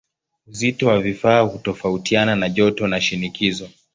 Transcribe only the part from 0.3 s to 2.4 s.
Uzito wa vifaa hutofautiana